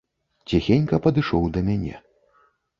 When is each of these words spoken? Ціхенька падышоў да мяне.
Ціхенька 0.51 1.01
падышоў 1.05 1.47
да 1.59 1.65
мяне. 1.71 1.95